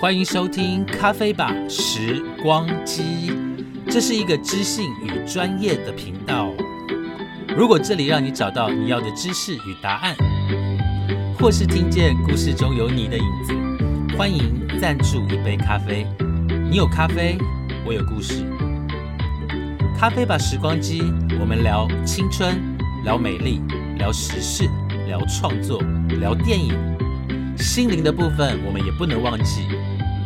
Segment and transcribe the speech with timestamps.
[0.00, 3.02] 欢迎收听《咖啡吧时光机》，
[3.90, 6.54] 这是一个知性与专业的频道。
[7.56, 10.14] 如果这里让你找到你要的知识与答案，
[11.36, 16.06] 或是听见故事中有你的影子，欢迎赞助一杯咖啡。
[16.70, 17.36] 你有咖啡，
[17.84, 18.44] 我有故事。
[19.98, 21.02] 咖啡吧时光机，
[21.40, 22.56] 我们聊青春，
[23.02, 23.60] 聊美丽，
[23.98, 24.62] 聊时事，
[25.08, 25.82] 聊创作，
[26.20, 26.72] 聊电影。
[27.56, 29.66] 心灵的部分我们也不能忘记，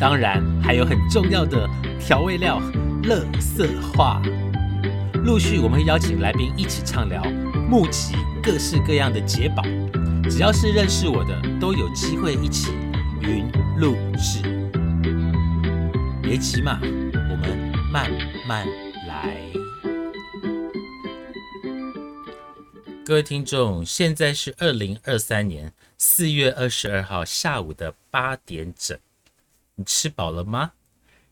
[0.02, 1.65] 当然还有很重要的
[2.01, 2.61] 调味料——
[3.06, 4.20] 乐色话。
[5.25, 7.23] 陆续我们会邀请来宾一起畅聊，
[7.70, 9.62] 募集各式各样的解宝。
[10.28, 12.73] 只要是认识我的，都有机会一起
[13.20, 14.42] 云录制。
[16.20, 18.11] 别急嘛，我们慢
[18.45, 18.66] 慢
[19.06, 19.37] 来。
[23.06, 28.98] 各位听众，现在是二零二三年四月二十二号下午的八点整。
[29.74, 30.72] 你吃饱了吗？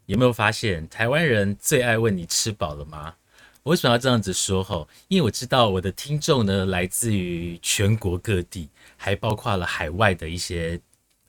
[0.06, 3.14] 有没有发现台湾人最爱问你吃饱了吗？
[3.62, 4.64] 我为什么要这样子说？
[4.64, 10.80] 吼，因为我知道我的听众呢来自于全国各地，还包括了海外的一些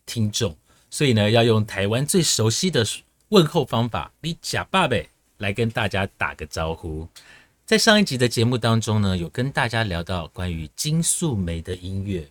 [0.05, 0.55] 听众，
[0.89, 2.86] 所以呢要用台湾最熟悉的
[3.30, 7.08] 问候方法，你假爸呗来跟大家打个招呼。
[7.66, 12.30] 在上一集的节目当中呢，有跟大家聊到关于金素梅的音乐，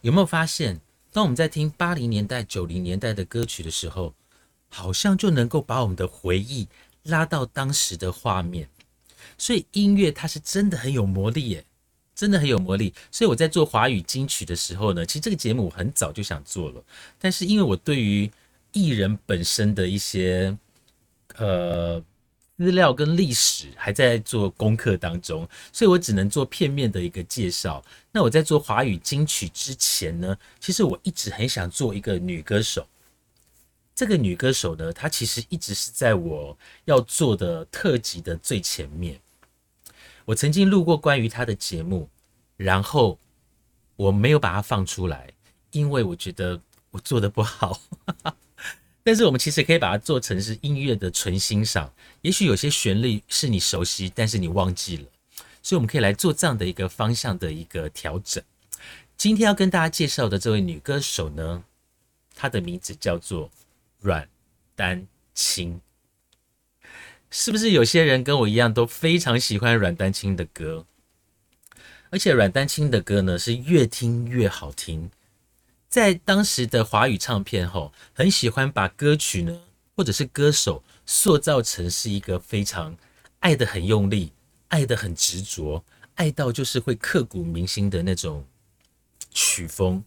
[0.00, 0.80] 有没有发现，
[1.12, 4.14] 当我们在听八零年代、九零年代的歌曲的时候，
[4.68, 6.66] 好像就能够把我们的回忆
[7.04, 8.68] 拉到当时的画面。
[9.36, 11.64] 所以音乐它是真的很有魔力耶，
[12.14, 12.94] 真的很有魔力。
[13.10, 16.82] 所以我在做华语金曲的时候呢，其实这个节目我很早就想做了，
[17.18, 18.30] 但是因为我对于
[18.72, 20.56] 艺人本身的一些
[21.36, 22.02] 呃。
[22.62, 27.84] 资料跟历史还在做功课当中，所以我只能做片面的一个介绍。
[28.12, 32.86] 那我在做华语金曲之前呢，其实我一直很想做一个女歌手。
[33.96, 39.18] 这个女歌手呢，她其实一直是在我要做的特辑的最前面。
[40.24, 42.08] 我曾经录过关于她的节目，
[42.56, 43.18] 然后
[43.96, 45.32] 我没有把它放出来，
[45.72, 46.60] 因为我觉得
[46.92, 47.80] 我做的不好。
[49.04, 55.04] 但是我们其实可以把它做成是音乐的纯欣赏，也许有些旋律是你熟悉，但是你忘记了，
[55.62, 58.42] 所以我们可以来做这样的一个方向的一个调整。
[59.16, 61.64] 今天要跟大家介绍的这位女歌手呢，
[62.34, 63.50] 她的名字叫做
[64.00, 64.28] 阮
[64.76, 65.80] 丹青。
[67.30, 70.84] 是不是有些人跟我一样都非常喜欢阮丹青的歌？
[72.10, 75.10] 而且阮丹青的歌呢，是越听越好听。
[75.92, 79.60] 在当时的华语唱片，吼，很喜欢把歌曲呢，
[79.94, 82.96] 或者是歌手塑造成是一个非常
[83.40, 84.32] 爱的很用力、
[84.68, 88.46] 爱的很执着、爱到就是会刻骨铭心的那种
[89.30, 90.02] 曲风。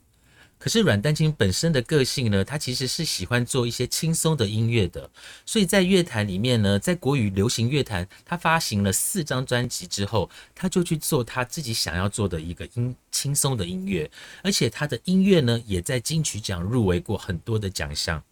[0.65, 5.11] 可是阮丹青本身的个性呢，他其实是喜欢做一些轻松的音乐的，
[5.45, 14.09] 所以在乐坛里面呢，在国语流行乐坛，他发行了四张专辑之后，他就去做他自己想要做的一个音轻松的音乐，
[14.41, 18.23] 而且他的音乐呢，也在金曲奖入围过很多的奖项。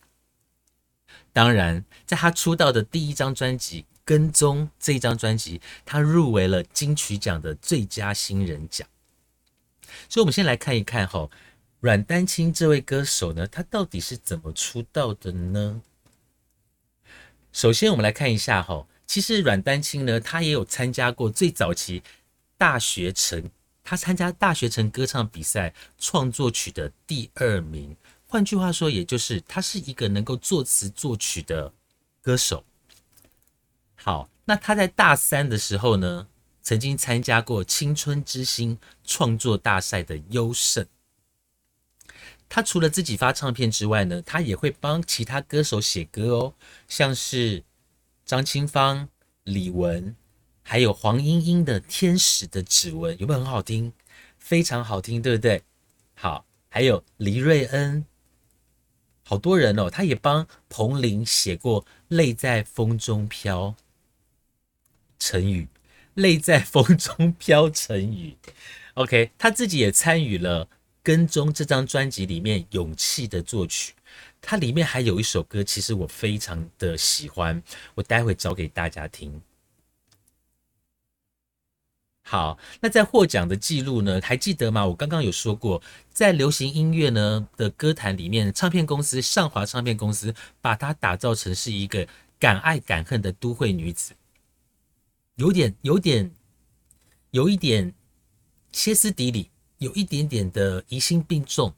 [1.31, 8.87] 当然，在他出道的第一张专辑《跟踪》这一张专辑，他入围了金曲奖的最佳新人奖。
[10.09, 11.29] 所以，我们先来看一看哈。
[11.83, 15.81] 阮丹青这位歌手呢，他到底是怎么出道的呢？
[17.51, 22.01] 首先，我们来看一下哈，其实阮丹青呢，他也有参加过最早期
[22.57, 23.51] 大学城，
[23.83, 27.97] 他参加大学城歌唱比赛创作曲的第二名。
[28.27, 31.73] 换句话说，也就是他是一个能够作词作曲的
[32.21, 32.63] 歌手。
[33.95, 36.29] 好，那他在大三的时候呢，
[36.61, 40.87] 曾经参加过青春之星创作大赛的优胜。
[42.55, 46.53] 他除了自己发唱片之外呢，他也会帮其他歌手写歌哦，
[46.87, 47.63] 像是
[48.23, 49.09] 张清芳、
[49.43, 50.13] 李玟，
[50.61, 53.91] 还有黄莺莺的《天使的指纹》，有没有很好听？
[54.37, 55.63] 非常好听，对不对？
[56.13, 58.05] 好，还有黎瑞恩，
[59.23, 63.69] 好多人哦，他也帮彭羚写过《泪在风中飘》
[65.17, 65.63] 成语，
[66.13, 68.37] 《泪在风中飘》成语。
[68.93, 70.69] OK，他自己也参与了。
[71.03, 73.93] 跟踪这张专辑里面勇气的作曲，
[74.41, 77.61] 它里面还有一首歌，其实我非常的喜欢，
[77.95, 79.41] 我待会找给大家听。
[82.25, 84.21] 好，那在获奖的记录呢？
[84.23, 84.87] 还记得吗？
[84.87, 92.07] 我刚刚有说过，在流行音乐呢的歌坛里面，唱片公司上华唱片公司把它打造成是一个
[92.39, 94.13] 敢爱敢恨的都会女子，
[95.35, 96.31] 有点、有点、
[97.31, 97.93] 有一点
[98.71, 99.49] 歇斯底里。
[99.83, 101.73] 有一点点的疑心病重，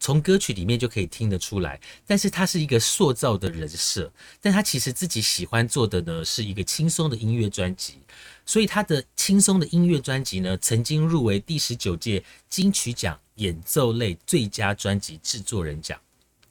[0.00, 1.80] 从歌曲里面就可以听得出来。
[2.04, 8.00] 但是他是一个塑造的人设，但他其实自己喜欢做的呢是一个轻松的音乐专辑。
[8.44, 16.00] 所以他的轻松的音乐专辑呢，曾经入围第十九届金曲奖演奏类最佳专辑制作人奖。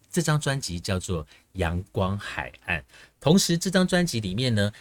[0.09, 2.79] 这张专辑叫做《阳光海岸》，
[3.19, 4.71] 同时这张专辑里面呢，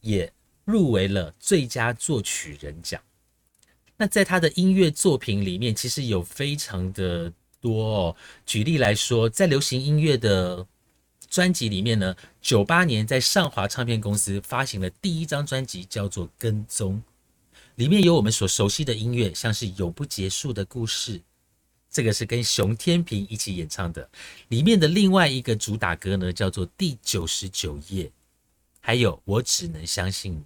[0.00, 0.32] 也
[0.64, 3.00] 入围了最佳作曲人奖。
[4.00, 7.30] 那在他的音乐作品里面，其实有非常的
[7.60, 8.16] 多哦。
[8.46, 10.66] 举例来说，在流行音乐的
[11.28, 16.94] 专辑里面呢，九八年在上华唱片公司发行了第一张专辑叫做《跟踪》，
[17.74, 21.18] 里面有我们所熟悉的音乐，像是《永不结束的故事》，
[21.90, 24.08] 这个是跟熊天平一起演唱的。
[24.48, 28.04] 里面的另外一个主打歌呢，叫做《第九十九页》，
[28.80, 30.38] 还有《我只能相信你》。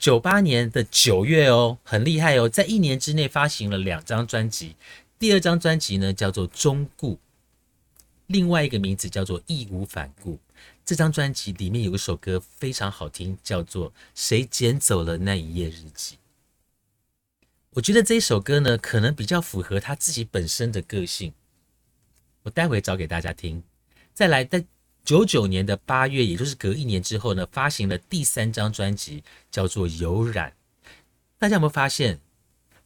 [0.00, 4.74] 九八年的九月哦，很厉害哦，在一年之内发行了两张专辑，
[5.18, 7.16] 第二张专辑呢叫做《中固》。
[8.26, 10.36] 另外一个名字叫做《义无反顾》。
[10.86, 16.16] 这张专辑里面有一首歌非常好听，叫做《谁捡走了那一页日记》。
[17.74, 21.34] 我觉得这一首歌呢，可能比较符合他自己本身的个性。
[22.44, 23.62] 我待会找给大家听。
[24.14, 24.64] 再来，在
[25.04, 30.50] 九九年的八月，也就是隔一年之后呢，发行了第三张专辑，叫做《有染》。
[31.38, 32.20] 大家有没有发现，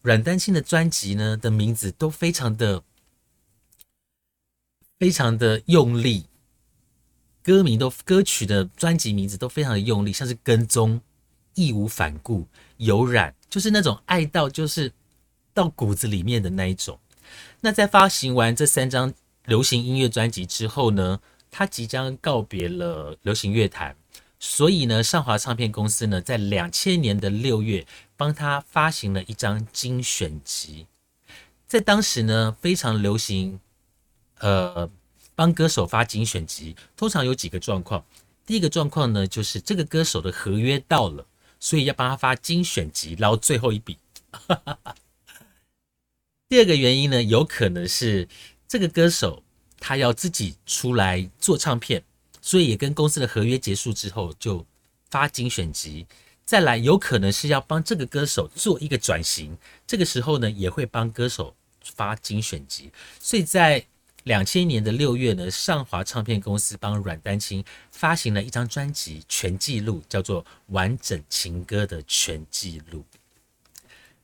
[0.03, 2.83] 阮丹青的专辑呢的名字都非常的？
[4.97, 6.27] 非常的用力，
[7.43, 11.01] 歌名都歌曲的专辑名字都非常的用力，像是跟踪、
[11.55, 12.47] 义无反顾、
[12.77, 14.93] 有染，就是那种爱到就是
[15.53, 16.99] 到骨子里面的那一种。
[17.61, 19.13] 那在发行完这三张
[19.47, 21.21] 流行音乐专辑之后呢，
[21.57, 23.97] 他即将告别了流行乐坛，
[24.41, 27.87] 所以呢，上华唱片公司呢，在两千年的六月
[28.17, 30.89] 帮他发行了一张精选集，
[31.69, 33.61] 在当时呢，非常流行。
[34.41, 34.91] 呃，
[35.37, 38.05] 帮歌手发精选集，通常有几个状况。
[38.45, 41.25] 第一个状况呢，就是这个歌手的合约到了，
[41.61, 43.97] 所以要帮他发精选集，捞最后一笔。
[46.51, 48.29] 第二个原因呢，有可能是
[48.69, 49.43] 这个歌手
[49.87, 52.03] 他要自己出来做唱片，
[52.41, 54.65] 所以也跟公司的合约结束之后就
[55.11, 56.07] 发精选集。
[56.47, 59.55] 再来，有可能是要帮这个歌手做一个转型，
[59.87, 62.91] 这个时候呢，也会帮歌手发精选集。
[63.21, 63.85] 所以在
[64.23, 73.05] 两千年的六月呢，上华唱片公司帮阮丹青发行了一张专辑全记录，叫做《完整情歌的全记录》。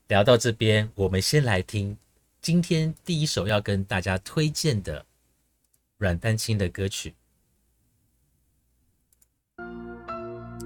[0.08, 1.98] 聊到这边，我们先来听
[2.40, 5.04] 今天第一首要跟大家推荐的
[6.00, 7.14] 阮丹青的歌曲。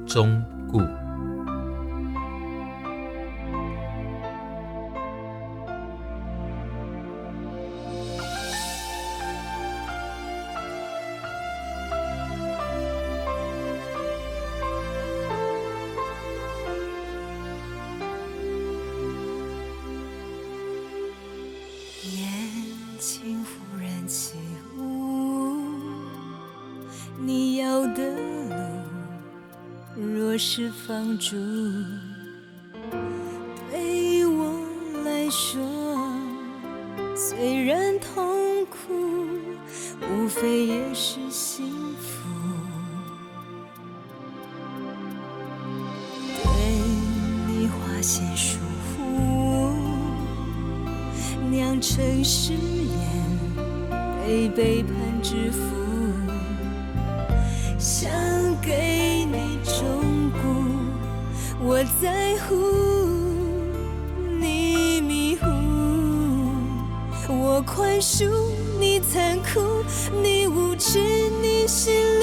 [0.06, 0.40] 中
[0.70, 0.78] 顾
[22.04, 22.22] 眼
[23.00, 24.43] 睛忽然起
[27.92, 28.02] 的
[29.96, 31.36] 路，若是放逐，
[33.70, 34.66] 对我
[35.04, 35.60] 来说，
[37.14, 38.94] 虽然痛苦，
[40.00, 41.66] 无非也是幸
[41.96, 42.28] 福。
[46.42, 46.48] 对
[47.46, 48.58] 你花些疏
[48.96, 49.02] 忽，
[51.50, 52.58] 酿成誓言，
[54.26, 54.94] 被背叛
[71.66, 72.13] 心。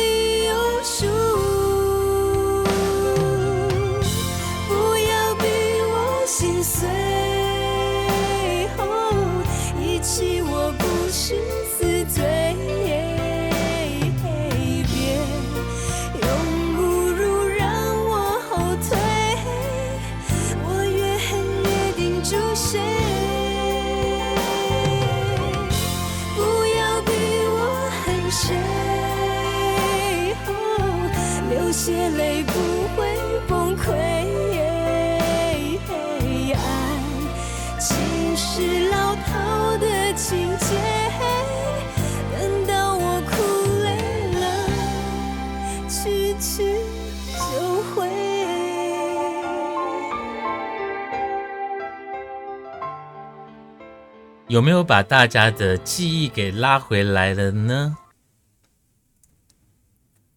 [54.51, 57.97] 有没有把大家的记忆给拉回来了呢？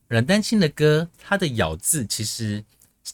[0.06, 2.64] 阮丹青的歌，它的咬字其实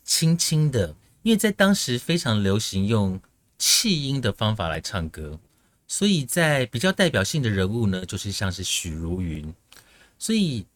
[0.04, 3.18] 轻轻的，因为在当时非常流行用
[3.56, 5.40] 气音的方法来唱歌，
[5.88, 9.54] 所以在比较代表性的人物呢，就是像是许茹芸，
[10.18, 10.66] 所以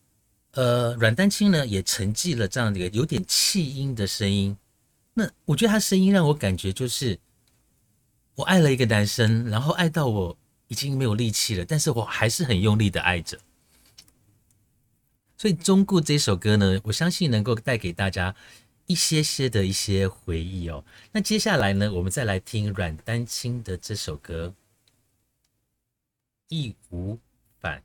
[0.53, 4.57] 呃，阮丹青呢也承继了这样的一个有点气音的声音。
[5.13, 7.19] 那我觉得他声音让我感觉就是。
[8.37, 10.37] 我爱了一个男生，然后爱到我
[10.69, 13.39] 已经没有力气了，但是我还是很用力的爱着。
[15.37, 18.35] 所以《中顾》这首歌呢，我相信能够带给大家
[18.87, 20.85] 一些些的一些回忆哦。
[21.13, 24.55] 那接下来呢，我们再来听阮丹青的这首歌
[26.55, 27.19] 《义无
[27.61, 27.79] 反》。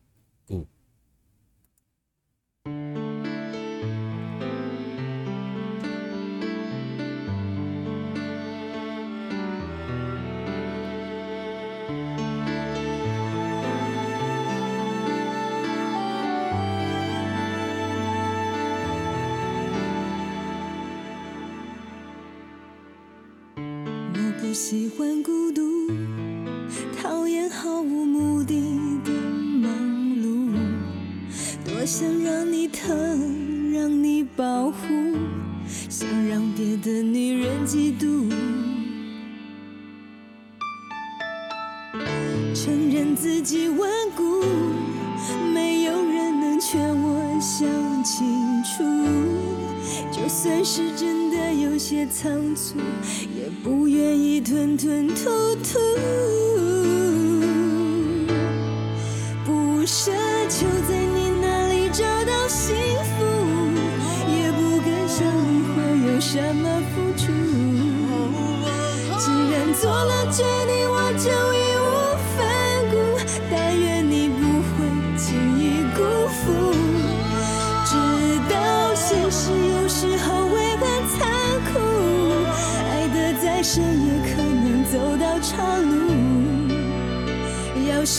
[25.00, 25.62] 欢孤独，
[27.02, 28.54] 讨厌毫无目的
[29.06, 29.12] 的
[29.62, 30.52] 忙碌。
[31.64, 34.76] 多想让你疼，让你保护，
[35.88, 38.30] 想让别的女人嫉妒。
[42.54, 44.44] 承认自己顽固，
[45.54, 48.28] 没有人能劝我想清
[48.66, 48.84] 楚。
[50.12, 51.09] 就算是真
[51.90, 52.78] 些仓促。
[53.36, 55.80] 也不愿意吞吞吐吐，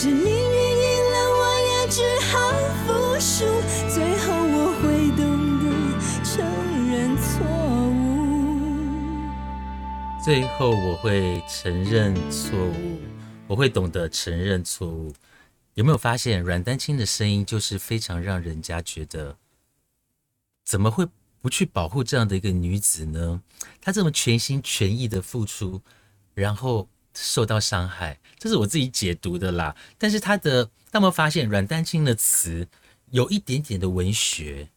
[0.03, 0.33] 是命运赢
[1.11, 2.33] 了，我也只好
[2.87, 2.89] 服
[3.19, 3.45] 输。
[3.87, 5.21] 最后我会懂
[5.59, 5.69] 得
[6.25, 6.41] 承
[6.89, 7.45] 认错
[7.93, 8.01] 误。
[10.25, 12.97] 最后我会承认错误，
[13.45, 15.13] 我会懂得承认错误。
[15.75, 19.37] 有没有发现阮丹青的声音就是非常让人家觉得，
[20.65, 21.07] 怎么会？
[21.39, 23.43] 不去保护这样的一个女子呢？
[23.79, 25.81] 她这么全心全意的付出，
[26.33, 29.75] 然后受到伤害，这是我自己解读的啦。
[29.97, 32.67] 但是他的，那么发现阮丹青的词
[33.11, 34.69] 有一点点的文学，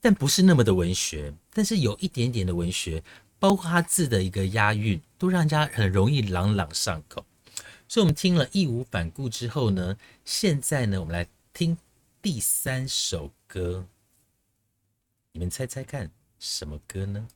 [0.00, 3.02] 但不是那么的文学，但是有一点点的文学，
[3.38, 7.24] 包括他字的一个押韵，都让人家很容易朗朗上口。
[7.88, 11.76] 所以，我们听了义无反顾之后呢，现在呢，我们来听
[12.22, 13.86] 第三首歌。
[15.32, 17.26] 你们猜猜看，什么歌呢？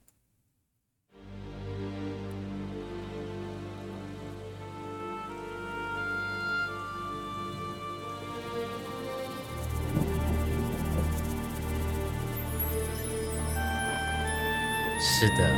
[15.16, 15.48] 是的，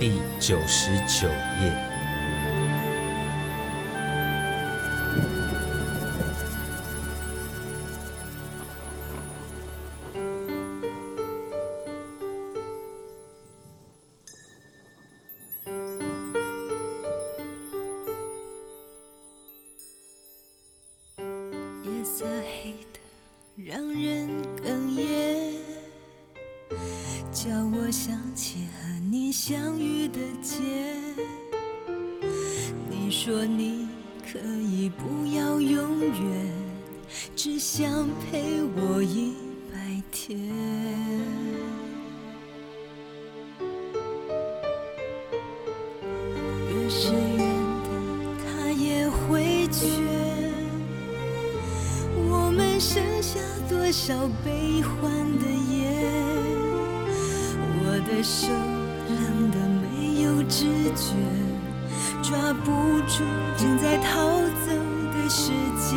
[0.00, 1.28] 第九十九
[1.60, 1.95] 页。
[33.46, 33.86] 你
[34.30, 36.52] 可以不要永远，
[37.34, 39.34] 只想陪我一
[39.72, 40.36] 百天。
[46.68, 47.38] 越是远
[47.84, 47.88] 的，
[48.44, 49.86] 他也会缺。
[52.28, 53.38] 我们剩下
[53.68, 56.02] 多少悲欢的夜？
[57.78, 58.48] 我的手
[59.08, 61.45] 冷得没有知觉。
[62.28, 63.22] 抓不住
[63.56, 64.72] 正在逃走
[65.12, 65.96] 的时间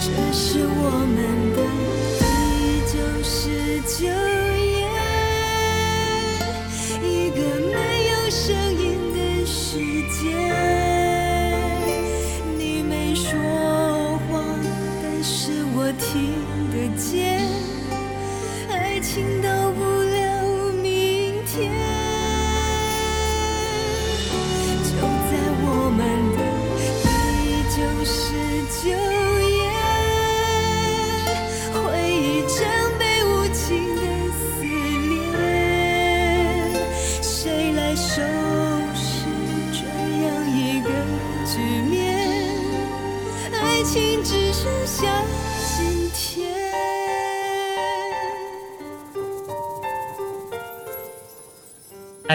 [0.00, 1.16] 这是我们
[1.54, 1.62] 的
[2.18, 2.22] 第
[2.92, 4.51] 九十九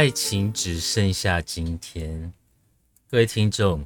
[0.07, 2.31] 爱情只剩下今天。
[3.11, 3.85] 各位听众，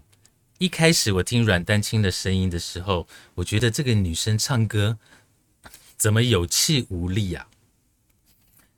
[0.60, 5.00] 一开始我听阮丹青的声音的时候，我觉得这个女生唱歌
[5.98, 7.48] 怎么有气无力啊？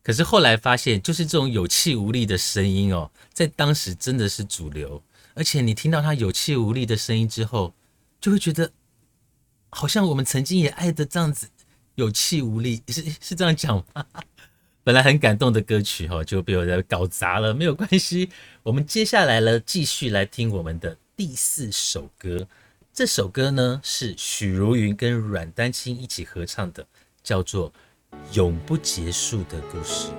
[0.03, 5.03] 可是后来发现，就是这种有气无力的声音哦，在当时真的是主流。
[5.33, 7.73] 而且你听到她有气无力的声音之后，
[8.21, 8.71] 就会觉得
[9.69, 11.49] 好像我们曾经也爱的这样子
[11.95, 14.05] 有气无力，是是这样讲吗？
[14.83, 17.53] 本来很感动的歌曲哈，就被我在搞砸了。
[17.53, 18.29] 没有关系，
[18.63, 22.47] 我们接下来呢，继续来听我们的第四首歌。
[22.93, 26.85] 这首歌呢是许茹芸跟阮丹青一起合唱的，
[27.23, 27.71] 叫做
[28.33, 30.09] 《永不结束的故事》。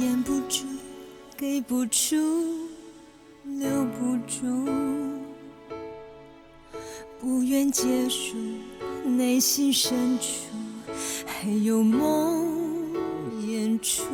[0.00, 0.64] 掩不住，
[1.36, 2.16] 给不出，
[3.44, 4.46] 留不住，
[7.20, 8.36] 不愿结束，
[9.04, 10.24] 内心深处
[11.26, 12.92] 还有梦
[13.46, 14.04] 演出，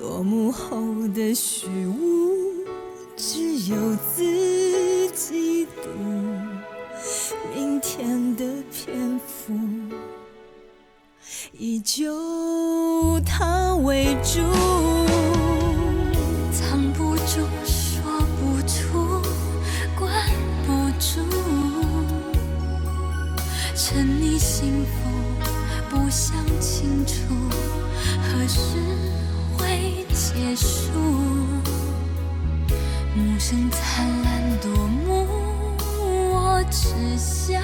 [0.00, 0.76] 落幕后
[1.14, 2.27] 的虚无，
[33.48, 35.26] 幕声灿烂夺目，
[36.30, 37.62] 我只想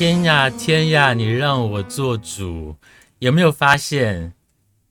[0.00, 2.74] 天呀天呀，你让我做主！
[3.18, 4.32] 有没有发现，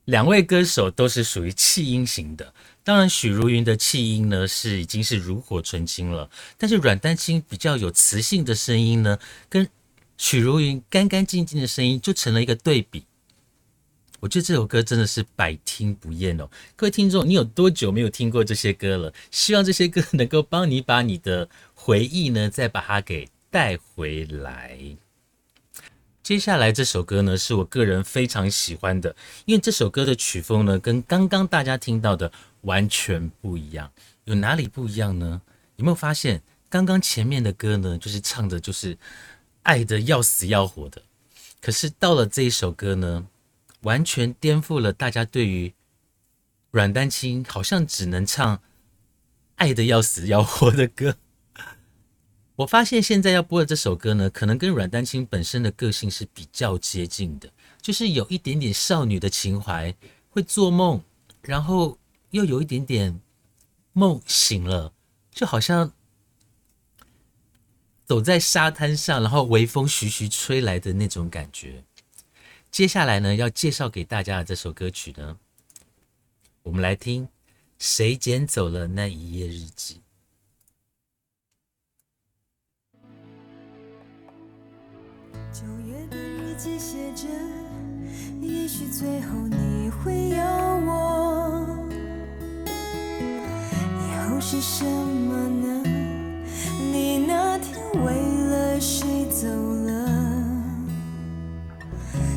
[0.06, 2.54] 两位歌手都是属于气音型的？
[2.84, 9.18] 当然，许茹芸的气音呢是已经是炉火纯青了，但是阮丹青比较有磁性的声音呢，
[9.50, 9.68] 跟
[10.16, 13.06] 许茹芸干干净净的声音就成了一个对比。
[14.20, 16.48] 我觉得这首歌真的是百听不厌哦！
[16.76, 19.12] 各位听众，你有多久没有听过这些歌了？
[19.32, 24.98] 希望这些歌能够帮你把你的回忆呢，再把它给带回来。
[26.22, 32.32] 接下来这首歌呢，是我个人非常喜欢的，因为这首歌的曲风呢，跟刚刚大家听到的
[32.62, 33.92] 完全不一样。
[34.26, 35.42] 有哪里不一样呢？
[35.78, 38.96] 有没有发现，刚刚前面的歌呢，就是唱的就是
[39.64, 41.02] 爱的要死要活的，
[41.60, 43.26] 可是到了这一首歌呢，
[43.82, 45.74] 完全颠覆了大家对于
[46.70, 48.62] 阮丹青好像只能唱
[49.56, 51.16] 爱的要死要活的歌。
[52.60, 57.50] 我发现现在要播的这首歌呢，可能跟阮丹青本身的个性是比较接近的，
[57.82, 59.96] 就是有一点点少女的情怀，
[60.30, 61.02] 会做梦，
[61.42, 61.98] 然后
[62.32, 63.22] 又有一点点
[63.94, 64.92] 梦醒了，
[65.32, 65.94] 就好像
[68.06, 71.86] 走在沙滩上，然后微风徐徐吹来的那种感觉。
[72.70, 75.38] 接下来呢，要介绍给大家的这首歌曲呢，
[76.64, 77.26] 我们来听
[77.78, 79.96] 《谁捡走了那一页日记》。
[85.52, 87.28] 九月的日记写着，
[88.40, 90.46] 也许最后你会要
[90.86, 91.66] 我，
[92.68, 92.70] 以
[94.30, 95.84] 后是什么呢？
[96.94, 98.14] 你那天为
[98.52, 99.90] 了谁走了？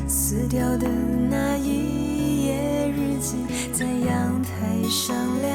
[0.07, 0.87] 撕掉的
[1.29, 4.49] 那一页日记，在阳台
[4.89, 5.52] 上晾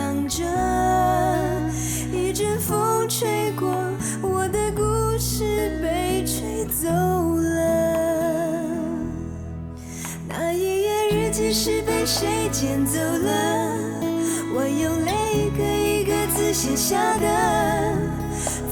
[16.88, 17.26] 下的。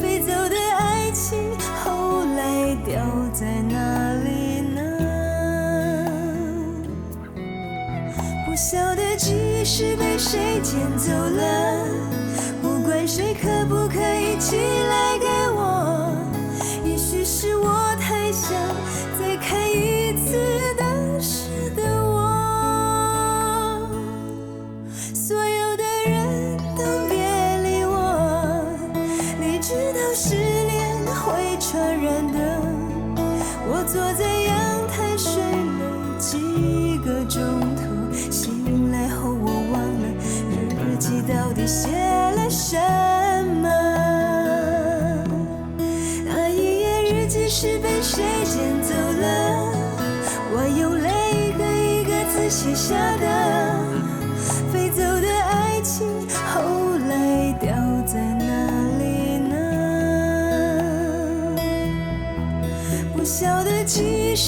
[0.00, 1.52] 飞走的爱情，
[1.84, 4.80] 后来掉在哪里呢？
[8.46, 11.84] 不晓得记忆是被谁捡走了，
[12.62, 15.18] 不管谁可不可以寄来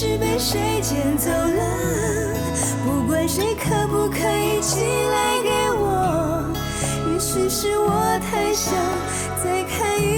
[0.00, 2.36] 是被谁捡走了，
[2.84, 6.48] 不管谁可不可以寄来给我。
[7.10, 7.90] 也许是我
[8.30, 8.72] 太想
[9.42, 10.17] 再看一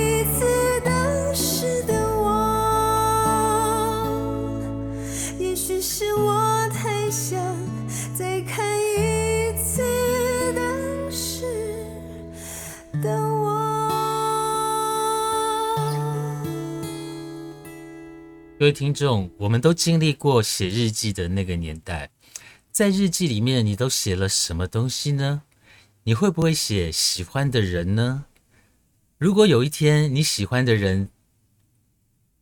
[18.61, 22.11] 各位听众，我们都经历过写日记的那个年代，
[22.71, 25.45] 在日记里面你都写了什么东西呢？
[26.03, 28.27] 你会不会写喜欢的人呢？
[29.17, 31.09] 如果有一天你喜欢的人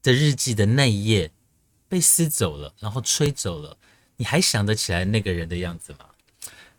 [0.03, 1.31] 的日记的那一页
[1.89, 3.79] 被撕走了，然后吹走了，
[4.17, 6.07] 你还想得起来那个人的样子吗？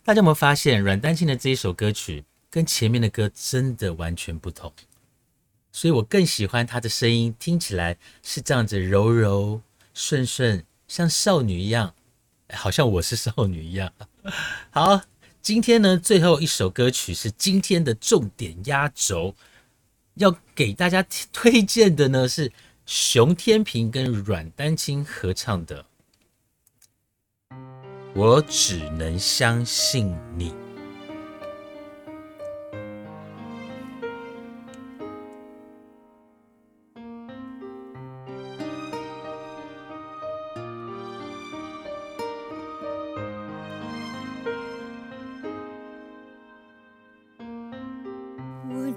[0.04, 4.73] 大家有没有发现，阮丹青的这一首歌曲跟前面的歌真的完全不同？
[5.71, 9.62] 所以我更喜欢她的声音，听起来是这样子柔柔
[9.93, 11.93] 顺顺，像少女一样，
[12.53, 13.93] 好像我是少女一样。
[14.71, 15.01] 好，
[15.41, 19.36] 今天呢，最后一首歌曲是今天的重点压轴，
[20.15, 22.51] 要给大家推荐的呢是
[22.86, 25.84] 熊天平跟阮丹青合唱的
[28.15, 30.51] 《我只能相信你》。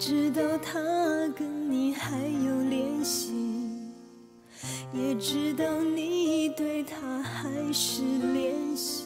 [0.04, 0.80] 知道他
[1.38, 3.32] 跟你还有联系，
[4.92, 9.04] 也知道你对他还是怜惜，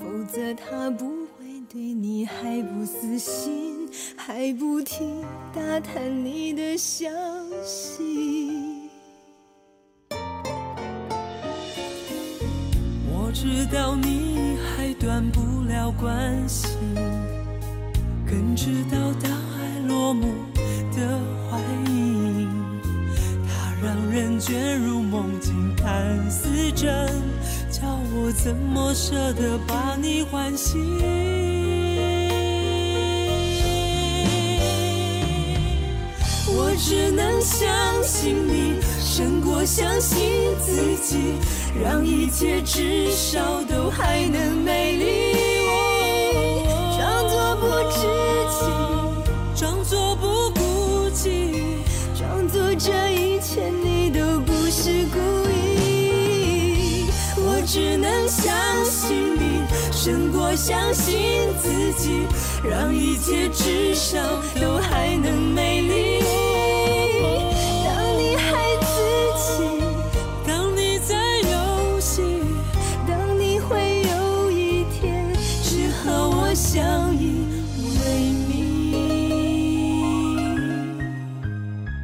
[0.00, 5.22] 否则他不会对你还不死心，还不停
[5.54, 7.08] 打探你的消
[7.64, 8.90] 息。
[13.08, 16.70] 我知道你还断不了关系，
[18.28, 19.35] 更知道他
[28.44, 30.78] 怎么舍得把你唤醒？
[36.48, 37.68] 我只能相
[38.04, 41.34] 信你，胜过相信自己，
[41.82, 45.34] 让一切至少都还能美丽。
[46.96, 47.98] 装作不知
[48.54, 48.62] 情，
[49.56, 51.52] 装作不顾忌，
[52.16, 53.95] 装作这一切你
[57.76, 59.60] 只能相信你，
[59.92, 62.26] 胜过相信自己，
[62.64, 64.16] 让一切至少
[64.58, 66.22] 都还能美丽。
[67.84, 68.86] 当你还自
[69.36, 69.62] 己，
[70.46, 72.22] 当你在游戏，
[73.06, 75.30] 当你会有一天
[75.62, 77.44] 只和我相依
[78.00, 78.56] 为命。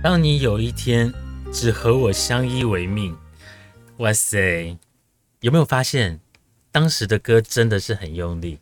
[0.03, 1.11] 当你有一天
[1.51, 3.17] 只和我相依为命，
[3.97, 4.77] 哇塞！
[5.43, 6.21] 有没有发现
[6.71, 8.61] 当时的歌真的是很用力？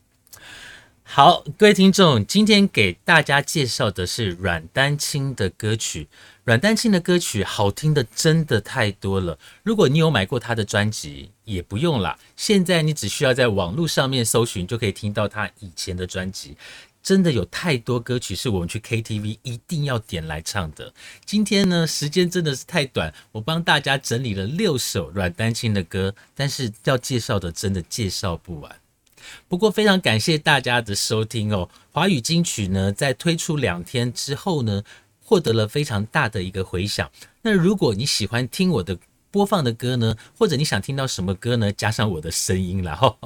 [1.02, 6.08] 好，各位听众，今天给大家介绍的是阮丹青的歌曲。
[6.44, 9.38] 阮丹青的歌曲好听的真的太多了。
[9.62, 16.56] 如果你有买过他的专辑，也不用啦，现在你只需要在网络上面搜寻，就可以听到他以前的专辑。
[17.02, 20.92] 真的有太多歌曲是我们去 KTV 一定要点来唱的。
[21.24, 28.76] 今天呢，时间真的是太短，我帮大家整理了六首阮丹青的歌，但是要介绍的真的介绍不完。
[29.48, 31.68] 不过非常感谢大家的收听哦。
[31.92, 34.82] 华语金曲呢，在推出两天之后呢，
[35.22, 37.10] 获得了非常大的一个回响。
[37.42, 38.98] 那如果你喜欢听我的
[39.30, 43.16] 播放的歌呢，或者你想听到什么歌呢，加上我的声音然后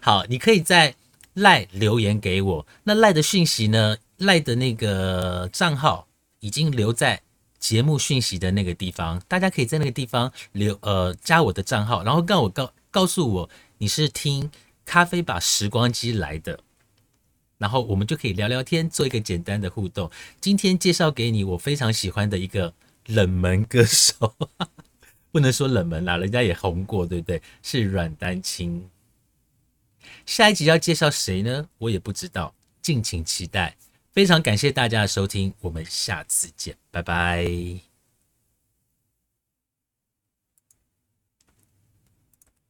[0.00, 0.94] 好，你可以在
[1.34, 2.66] 赖留言给我。
[2.84, 6.06] 那赖的讯息呢，赖的那个账号
[6.40, 7.22] 已经留在
[7.58, 14.50] 节目讯息的那个地方，大家可以在那个地方留呃加我的账号，然后告我告告诉我你是听。
[14.84, 16.58] 咖啡把时光机来的，
[17.56, 20.10] 然后我们就可以聊聊天，做一个简单的互动。
[20.40, 22.74] 今天介绍给你我非常喜欢的一个
[23.06, 24.34] 冷门歌手，
[25.30, 27.40] 不能说冷门啦，人家也红过，对不对？
[27.62, 28.84] 是阮丹青。
[30.26, 31.68] 下一集要介绍谁呢？
[31.78, 33.76] 我也不知道，敬请期待。
[34.12, 37.91] 非常感谢大家的收听，我们下次见，拜拜。